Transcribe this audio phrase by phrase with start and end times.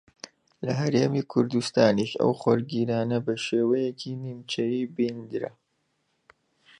[0.65, 5.51] لە ھەرێمی کوردستانیش ئەو خۆرگیرانە بە شێوەیەکی نیمچەیی بیندرا